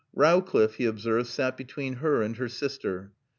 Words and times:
Rowcliffe, 0.15 0.77
he 0.77 0.85
observed, 0.87 1.27
sat 1.27 1.55
between 1.55 1.97
her 1.97 2.23
and 2.23 2.35
her 2.37 2.49
sister. 2.49 3.11